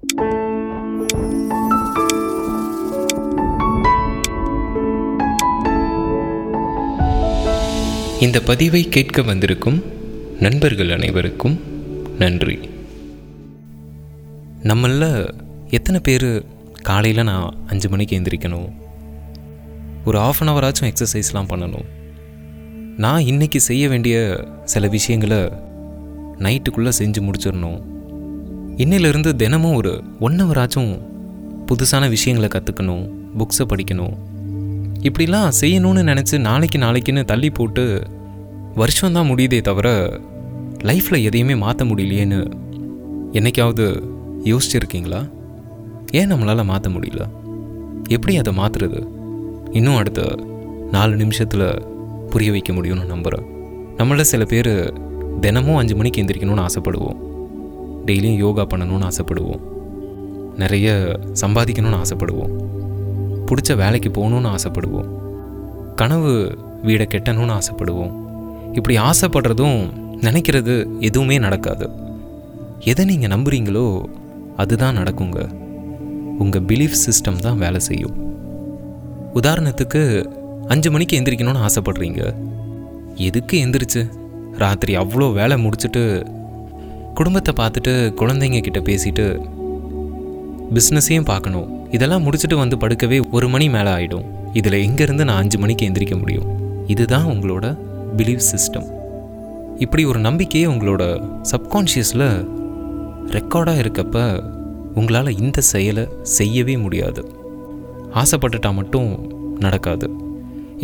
[0.00, 0.14] இந்த
[8.46, 9.82] பதிவை கேட்க வந்திருக்கும்
[10.40, 11.60] நண்பர்கள் அனைவருக்கும்
[12.18, 12.70] நன்றி.
[14.62, 15.30] நம்மள
[15.70, 16.44] எத்தனை பேர்
[16.82, 18.72] காலையில் நான் அஞ்சு மணிக்கு எந்திரிக்கணும்?
[20.04, 21.86] ஒரு ஆஃப் அன் ஹவராச்சும் எக்ஸசைஸ்லாம் பண்ணணும்.
[22.96, 25.36] நான் இன்னைக்கு செய்ய வேண்டிய சில விஷயங்களை
[26.38, 27.96] நைட்டுக்குள்ளே செஞ்சு முடிச்சிடணும்.
[28.78, 31.02] இன்னிலிருந்து தினமும் ஒரு ஒன் ஹவராச்சும்
[31.66, 34.12] புதுசான விஷயங்களை கற்றுக்கணும் புக்ஸை படிக்கணும்.
[35.00, 38.02] இப்படிலாம் செய்யணும்னு நினச்சி நாளைக்கு நாளைக்குன்னு தள்ளி போட்டு
[38.74, 40.18] வருஷம்தான் முடியுதே தவிர
[40.82, 42.50] லைஃப்பில் எதையுமே மாற்ற முடியலையேன்னு
[43.32, 44.02] என்னைக்காவது
[44.44, 45.30] யோசிச்சிருக்கீங்களா?
[46.12, 47.28] ஏன் நம்மளால் மாற்ற முடியல?
[48.08, 49.06] எப்படி அதை மாற்றுறது
[49.72, 50.34] இன்னும் அடுத்த
[50.90, 51.82] நாலு நிமிஷத்தில்
[52.30, 53.46] புரிய வைக்க முடியும்னு நம்புகிறேன்
[53.96, 54.92] நம்மள சில பேர்
[55.40, 57.16] தினமும் அஞ்சு மணிக்கு எந்திரிக்கணும்னு ஆசைப்படுவோம்.
[58.08, 59.60] டெய்லியும் யோகா பண்ணணும்னு ஆசைப்படுவோம்.
[60.56, 62.52] நிறைய சம்பாதிக்கணும்னு ஆசைப்படுவோம்.
[63.46, 65.08] பிடிச்ச வேலைக்கு போகணுன்னு ஆசைப்படுவோம்.
[65.96, 68.12] கனவு வீடை கெட்டணும்னு ஆசைப்படுவோம்.
[68.72, 71.90] இப்படி ஆசைப்படுறதும் நினைக்கிறது எதுவுமே நடக்காது.
[72.80, 74.04] எதை நீங்கள் நம்புகிறீங்களோ
[74.56, 75.48] அதுதான் நடக்குங்க.
[76.38, 78.16] உங்கள் பிலீஃப் சிஸ்டம் தான் வேலை செய்யும்.
[79.34, 80.24] உதாரணத்துக்கு
[80.68, 82.34] அஞ்சு மணிக்கு எந்திரிக்கணும்னு ஆசைப்படுறீங்க.
[83.14, 84.08] எதுக்கு எந்திரிச்சு?
[84.52, 86.02] ராத்திரி அவ்வளோ வேலை முடிச்சுட்டு
[87.18, 89.24] குடும்பத்தை பார்த்துட்டு குழந்தைங்க கிட்ட பேசிட்டு
[90.76, 91.68] பிஸ்னஸையும் பார்க்கணும்.
[91.96, 94.26] இதெல்லாம் முடிச்சுட்டு வந்து படுக்கவே ஒரு மணி மேலே ஆகிடும்
[94.58, 96.48] இதில் எங்கேருந்து நான் அஞ்சு மணிக்கு எந்திரிக்க முடியும்?
[96.94, 97.64] இதுதான் உங்களோட
[98.18, 98.88] பிலீவ் சிஸ்டம்
[99.84, 101.02] இப்படி ஒரு நம்பிக்கையே உங்களோட
[101.52, 102.28] சப்கான்ஷியஸில்
[103.36, 104.16] ரெக்கார்டாக இருக்கப்ப
[105.00, 106.04] உங்களால் இந்த செயலை
[106.38, 107.22] செய்யவே முடியாது.
[108.22, 109.10] ஆசைப்பட்டுட்டா மட்டும்
[109.64, 110.08] நடக்காது.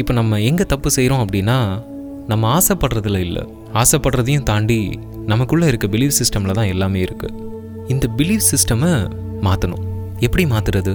[0.01, 1.59] இப்போ நம்ம எங்கே தப்பு செய்கிறோம் அப்படின்னா
[2.31, 3.43] நம்ம ஆசைப்படுறதுல இல்லை.
[3.83, 4.79] ஆசைப்படுறதையும் தாண்டி
[5.27, 7.43] நமக்குள்ளே இருக்க பிலீவ் சிஸ்டமில் தான் எல்லாமே இருக்குது
[7.89, 8.91] இந்த பிலீவ் சிஸ்டமை
[9.47, 9.85] மாற்றணும்
[10.21, 10.93] எப்படி மாற்றுறது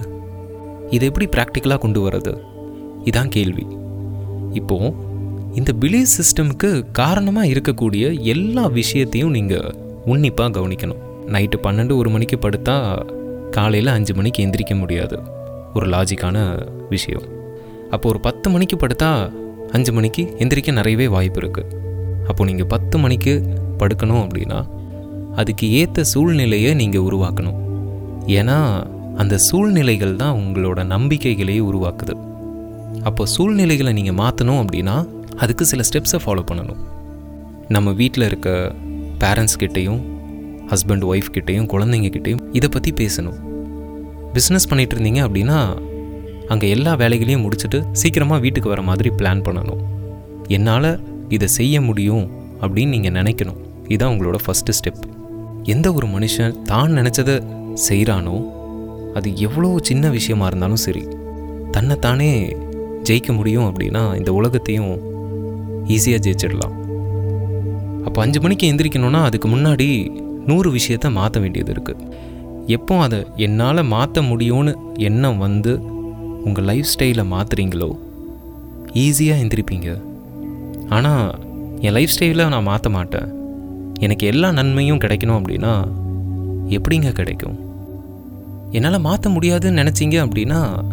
[0.91, 2.33] இதை எப்படி ப்ராக்டிக்கலாக கொண்டு வர்றது?
[3.03, 3.65] இதான் கேள்வி.
[4.53, 4.93] இப்போது
[5.55, 9.73] இந்த பிலீவ் சிஸ்டமுக்கு காரணமாக இருக்கக்கூடிய எல்லா விஷயத்தையும் நீங்கள்
[10.05, 11.03] உன்னிப்பாக கவனிக்கணும்.
[11.27, 12.75] நைட்டு பன்னெண்டு ஒரு மணிக்கு படுத்தா
[13.51, 15.17] காலையில் அஞ்சு மணிக்கு எந்திரிக்க முடியாது.
[15.73, 16.37] ஒரு லாஜிக்கான
[16.89, 17.25] விஷயம்.
[17.91, 19.11] அப்போ ஒரு பத்து மணிக்கு படுத்தா
[19.71, 21.75] அஞ்சு மணிக்கு எந்திரிக்க நிறையவே வாய்ப்பு இருக்குது
[22.27, 23.33] அப்போது நீங்கள் பத்து மணிக்கு
[23.81, 24.59] படுக்கணும் அப்படின்னா
[25.41, 27.57] அதுக்கு ஏற்ற சூழ்நிலையை நீங்கள் உருவாக்கணும்.
[28.39, 28.57] ஏன்னா
[29.21, 32.13] அந்த சூழ்நிலைகள் தான் உங்களோட நம்பிக்கைகளையே உருவாக்குது.
[33.09, 34.95] அப்போ சூழ்நிலைகளை நீங்கள் மாற்றணும் அப்படின்னா
[35.43, 36.79] அதுக்கு சில ஸ்டெப்ஸை ஃபாலோ பண்ணணும்.
[37.75, 38.49] நம்ம வீட்டில் இருக்க
[39.23, 40.01] பேரண்ட்ஸ் கிட்டேயும்
[40.71, 43.37] ஹஸ்பண்ட் ஒய்ஃப் கிட்டேயும் குழந்தைங்க கிட்டேயும் இதை பற்றி பேசணும்.
[44.35, 45.59] பிஸ்னஸ் பண்ணிகிட்டு இருந்தீங்க அப்படின்னா
[46.53, 49.81] அங்கே எல்லா வேலைகளையும் முடிச்சுட்டு சீக்கிரமாக வீட்டுக்கு வர மாதிரி பிளான் பண்ணணும்.
[50.57, 50.91] என்னால்
[51.35, 52.25] இதை செய்ய முடியும்
[52.61, 53.59] அப்படின்னு நீங்கள் நினைக்கணும்.
[53.91, 55.01] இதுதான் உங்களோட ஃபஸ்ட்டு ஸ்டெப்
[55.73, 57.35] எந்த ஒரு மனுஷன் தான் நினச்சதை
[57.87, 58.35] செய்கிறானோ
[59.17, 61.03] அது எவ்வளோ சின்ன விஷயமா இருந்தாலும் சரி
[61.75, 62.31] தன்னைத்தானே
[63.07, 64.93] ஜெயிக்க முடியும் அப்படின்னா இந்த உலகத்தையும்
[65.95, 66.75] ஈஸியாக ஜெயிச்சிடலாம்.
[68.07, 69.87] அப்போ அஞ்சு மணிக்கு எந்திரிக்கணும்னா அதுக்கு முன்னாடி
[70.49, 72.05] நூறு விஷயத்த மாற்ற வேண்டியது இருக்குது
[72.75, 74.73] எப்போ அதை என்னால் மாற்ற முடியும்னு
[75.07, 75.73] எண்ணம் வந்து
[76.47, 77.89] உங்கள் லைஃப் ஸ்டைலை மாற்றுறீங்களோ
[79.05, 79.89] ஈஸியாக எந்திரிப்பீங்க.
[80.97, 81.25] ஆனால்
[81.85, 83.27] என் லைஃப் ஸ்டைலை நான் மாற்ற மாட்டேன்.
[83.99, 85.73] எனக்கு எல்லா நன்மையும் கிடைக்கணும் அப்படின்னா
[86.67, 87.59] எப்படிங்க கிடைக்கும்?
[88.71, 90.83] என்னால் மாற்ற முடியாதுன்னு நினச்சிங்க அப்படின்னா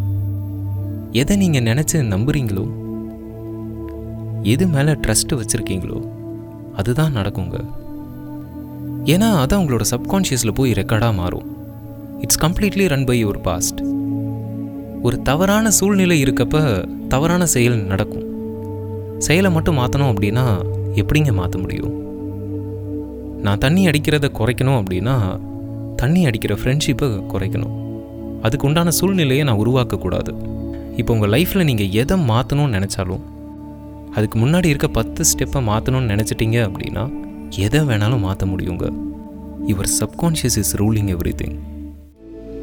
[1.12, 2.68] எதை நீங்கள் நினச்சி நம்புறீங்களோ?
[4.42, 6.08] எது மேலே ட்ரஸ்ட்டு வச்சுருக்கீங்களோ?
[6.74, 7.64] அதுதான் நடக்குங்க.
[9.04, 11.56] ஏன்னா அது உங்களோட சப்கான்ஷியஸில் போய் ரெக்கார்டாக மாறும்.
[12.20, 13.80] It's completely run by your past
[15.02, 18.26] ஒரு தவறான சூழ்நிலை இருக்கப்ப தவறான செயல் நடக்கும்.
[19.18, 20.62] செயலை மட்டும் மாற்றணும் அப்படின்னா
[20.94, 22.05] எப்படிங்க மாற்ற முடியும்?
[23.46, 25.14] நான் தண்ணி அடிக்கிறத குறைக்கணும் அப்படின்னா
[26.00, 27.74] தண்ணி அடிக்கிற ஃப்ரெண்ட்ஷிப்பை குறைக்கணும்.
[28.42, 30.32] அதுக்கு உண்டான சூழ்நிலையை நான் உருவாக்கக்கூடாது.
[31.00, 33.24] இப்போ உங்கள் லைஃப்பில் நீங்கள் எதை மாற்றணும்னு நினச்சாலும்
[34.16, 37.04] அதுக்கு முன்னாடி இருக்க பத்து ஸ்டெப்பை மாற்றணும்னு நினச்சிட்டிங்க அப்படின்னா
[37.66, 38.86] எதை வேணாலும் மாற்ற முடியுங்க.
[39.70, 41.56] Your subconscious is ruling everything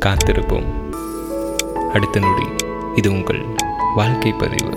[0.05, 0.69] காத்திருப்போம்.
[1.95, 2.47] அடுத்த நொடி.
[2.95, 3.41] இது உங்கள்
[3.95, 4.71] வாழ்க்கை பதிவு.